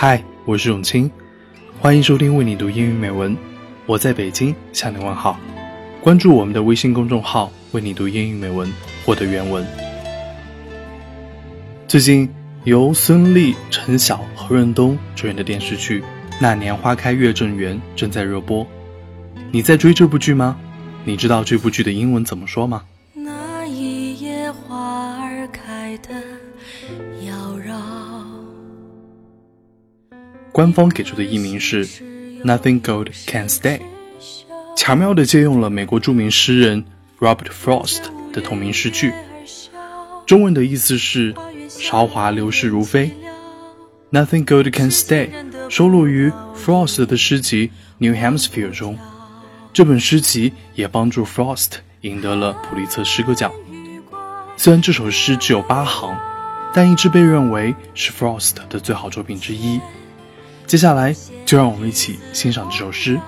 [0.00, 1.10] 嗨，我是永清，
[1.80, 3.36] 欢迎收听为你读英语美文。
[3.84, 5.40] 我在北京向你问好。
[6.00, 8.72] 关注我们的微信公众号“为你读英语美文”，
[9.04, 9.66] 获得原文。
[11.88, 12.28] 最近
[12.62, 16.00] 由孙俪、陈晓、何润东主演的电视剧
[16.40, 18.64] 《那年花开月正圆》正在热播。
[19.50, 20.56] 你在追这部剧吗？
[21.04, 22.84] 你知道这部剧的英文怎么说吗？
[30.58, 31.86] 官方给出的译名是
[32.44, 33.80] “Nothing Good Can Stay”，
[34.76, 36.84] 巧妙地借用了美国著名诗人
[37.20, 38.00] Robert Frost
[38.32, 39.12] 的同名诗句。
[40.26, 41.32] 中文的意思是
[41.70, 43.12] “韶华流逝如飞”。
[44.10, 45.28] “Nothing Good Can Stay”
[45.68, 48.98] 收录于 Frost 的诗集《New Hampshire》中。
[49.72, 53.52] 这本诗集也帮助 Frost 赢得了普利策诗歌奖。
[54.56, 56.18] 虽然这首诗只有八行，
[56.74, 59.80] 但一直被认为是 Frost 的最好作品之一。
[60.68, 61.16] 接下来，
[61.46, 63.18] 就让我们一起欣赏这首诗。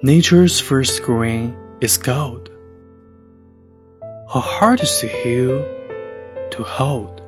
[0.00, 2.50] Nature's first green is gold.
[4.32, 5.58] Her heart is to heal,
[6.52, 7.20] to hold.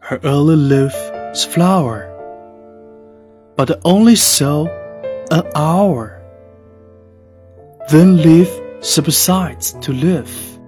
[0.00, 0.94] Her early leaf
[1.30, 2.10] is flower,
[3.56, 4.66] but only so
[5.30, 6.20] an hour.
[7.88, 10.58] Then leaf subsides to live.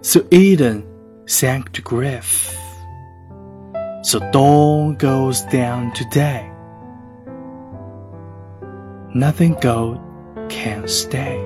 [0.00, 0.84] So Eden
[1.26, 2.52] sank to grief.
[4.02, 6.51] So dawn goes down today
[9.14, 9.98] nothing gold
[10.48, 11.38] can stay。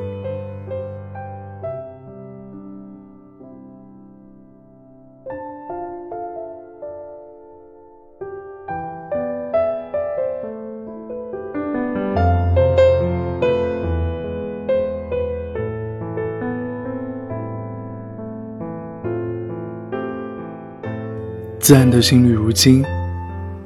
[21.59, 22.85] 自然的心律如金，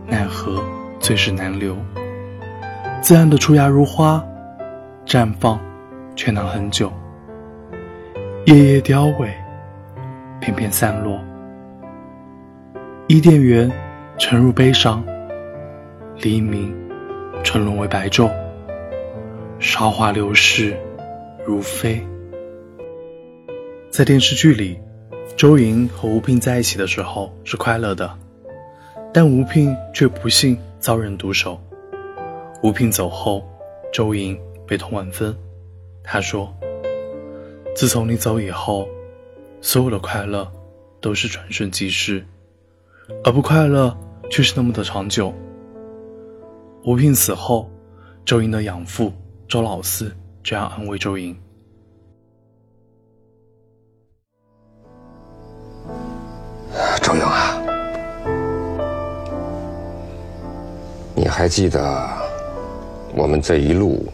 [0.06, 0.64] 奈何
[1.00, 1.76] 最是难留。
[3.02, 4.22] 自然的出芽如花，
[5.06, 5.58] 绽放
[6.14, 6.92] 却能很久。
[8.44, 9.30] 叶叶凋萎，
[10.38, 11.18] 片片散落。
[13.08, 13.72] 伊甸园
[14.18, 15.02] 沉入悲伤，
[16.18, 16.72] 黎明
[17.42, 18.30] 沉沦为白昼。
[19.58, 20.76] 韶华流逝
[21.44, 22.06] 如飞。
[23.90, 24.78] 在电视剧里，
[25.36, 28.10] 周莹和吴聘在一起的时候是快乐的，
[29.12, 31.58] 但吴聘却不幸遭人毒手。
[32.62, 33.42] 吴聘走后，
[33.90, 35.34] 周莹悲痛万分。
[36.04, 36.54] 她说
[37.74, 38.86] ：“自从你走以后，
[39.62, 40.46] 所有的快乐
[41.00, 42.22] 都是转瞬即逝，
[43.24, 43.96] 而不快乐
[44.30, 45.32] 却是那么的长久。”
[46.84, 47.70] 吴聘死后，
[48.26, 49.10] 周莹的养父
[49.48, 51.34] 周老四这样安慰周莹
[57.00, 57.58] ：“周莹啊，
[61.14, 62.19] 你还记得？”
[63.14, 64.06] 我们这一路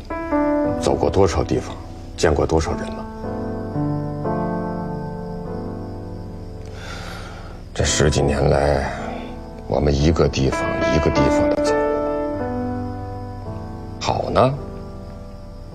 [0.80, 1.76] 走过多少地方，
[2.16, 3.04] 见过多少人吗？
[7.74, 8.90] 这十几年来，
[9.68, 10.60] 我们一个地方
[10.94, 11.74] 一个地方的走，
[14.00, 14.54] 好呢，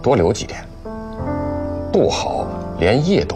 [0.02, 0.60] 多留几天；
[1.92, 2.48] 不好，
[2.80, 3.36] 连夜都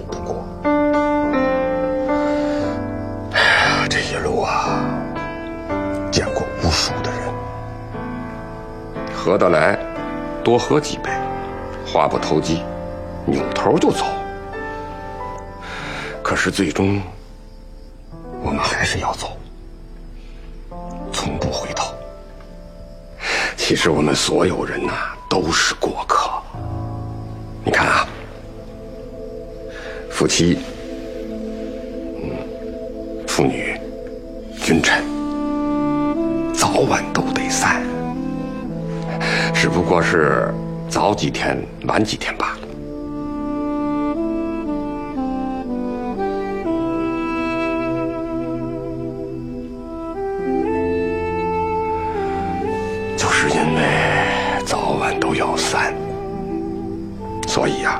[9.25, 9.75] 合得来，
[10.43, 11.09] 多喝几杯；
[11.91, 12.61] 话不投机，
[13.25, 14.05] 扭头就走。
[16.21, 17.01] 可是最终，
[18.43, 19.35] 我们还是要走，
[21.11, 21.91] 从不回头。
[23.57, 24.93] 其实我们所有人呐，
[25.27, 26.29] 都是过客。
[27.63, 28.07] 你看啊，
[30.11, 30.59] 夫妻、
[32.21, 33.75] 嗯，妇女、
[34.61, 35.03] 君臣，
[36.53, 37.81] 早晚都得散。
[39.65, 40.53] 只不过是
[40.87, 41.57] 早几天、
[41.87, 42.59] 晚几天罢了。
[53.17, 55.95] 就是因为早晚都要散，
[57.47, 57.99] 所以呀，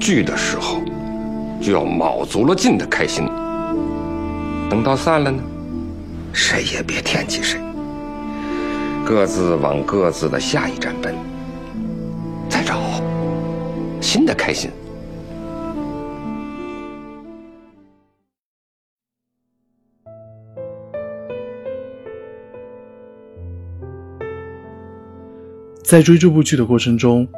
[0.00, 0.80] 聚的时候
[1.62, 3.26] 就要卯足了劲的开心。
[4.68, 5.40] 等到散了呢，
[6.32, 7.60] 谁也别惦记谁。
[9.06, 11.14] 各自往各自的下一站奔，
[12.48, 12.80] 再找
[14.00, 14.70] 新的开心。
[25.82, 27.28] 在追这部剧的过程中，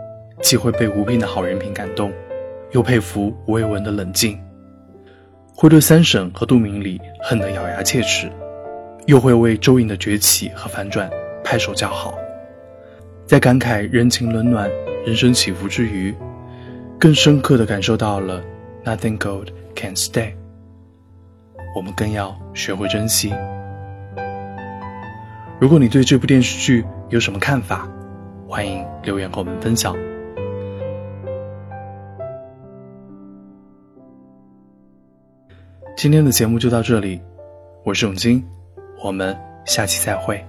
[0.40, 2.12] 既会被吴聘的好人品感动，
[2.70, 4.38] 又佩服吴伟文的冷静，
[5.52, 8.30] 会对三婶和杜明礼恨得咬牙切齿，
[9.06, 11.10] 又会为周颖的崛起和反转
[11.46, 12.18] 拍手叫好。
[13.24, 14.68] 在感慨人情冷暖、
[15.06, 16.12] 人生起伏之余，
[16.98, 18.42] 更深刻的感受到了
[18.84, 20.34] “Nothing gold can stay”。
[21.76, 23.32] 我们更要学会珍惜。
[25.60, 27.88] 如果你对这部电视剧有什么看法？
[28.48, 29.96] 欢迎留言和我们分享。
[35.96, 37.20] 今天的节目就到这里，
[37.84, 38.44] 我是永金，
[39.02, 40.44] 我们下期再会。